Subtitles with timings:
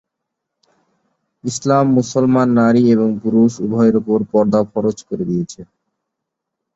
[1.43, 5.61] ইসলাম মুসলমান নারী এবং পুরুষ উভয়ের ওপর পর্দা ফরজ করে দিয়েছে।